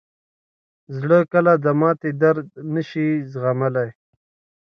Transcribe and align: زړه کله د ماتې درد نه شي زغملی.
زړه 0.99 1.19
کله 1.31 1.53
د 1.65 1.65
ماتې 1.79 2.11
درد 2.21 2.47
نه 2.73 2.81
شي 2.89 3.07
زغملی. 3.31 3.89